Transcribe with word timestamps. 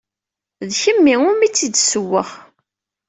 D 0.67 0.69
kennemti 0.81 1.25
umi 1.31 1.47
tt-id-ssewweɣ. 1.49 2.29